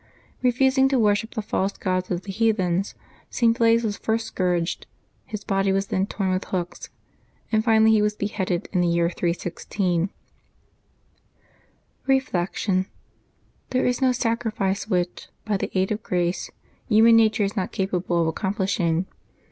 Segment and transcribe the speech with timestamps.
[0.43, 2.95] Eefusing to worship the false gods of the heathens,
[3.29, 3.55] ,St.
[3.55, 4.87] Blase was first scourged;
[5.27, 6.89] his body was then torn with hooks,
[7.51, 10.09] and finally he was beheaded in the year 316.
[12.07, 12.87] Reflection.—
[13.69, 16.49] There is no sacrifice which, by the aid of grace,
[16.89, 19.05] human nature is not capable of accomplishing.